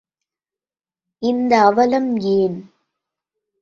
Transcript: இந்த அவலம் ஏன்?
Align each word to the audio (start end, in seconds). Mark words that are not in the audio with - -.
இந்த 1.23 1.59
அவலம் 1.61 2.11
ஏன்? 2.33 2.57